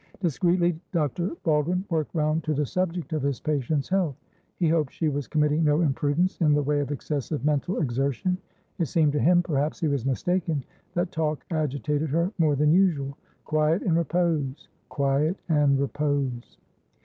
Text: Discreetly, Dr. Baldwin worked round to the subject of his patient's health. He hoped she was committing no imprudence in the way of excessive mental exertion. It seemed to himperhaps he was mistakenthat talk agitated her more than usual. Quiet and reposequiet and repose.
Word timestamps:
Discreetly, 0.19 0.81
Dr. 0.93 1.29
Baldwin 1.43 1.85
worked 1.87 2.15
round 2.15 2.43
to 2.45 2.55
the 2.55 2.65
subject 2.65 3.13
of 3.13 3.21
his 3.21 3.39
patient's 3.39 3.87
health. 3.87 4.15
He 4.55 4.67
hoped 4.67 4.91
she 4.93 5.09
was 5.09 5.27
committing 5.27 5.63
no 5.63 5.81
imprudence 5.81 6.41
in 6.41 6.55
the 6.55 6.63
way 6.63 6.79
of 6.79 6.91
excessive 6.91 7.45
mental 7.45 7.79
exertion. 7.79 8.39
It 8.79 8.85
seemed 8.87 9.11
to 9.13 9.19
himperhaps 9.19 9.79
he 9.79 9.87
was 9.87 10.03
mistakenthat 10.03 11.11
talk 11.11 11.45
agitated 11.51 12.09
her 12.09 12.31
more 12.39 12.55
than 12.55 12.71
usual. 12.71 13.15
Quiet 13.45 13.83
and 13.83 13.95
reposequiet 13.95 15.35
and 15.49 15.79
repose. 15.79 16.57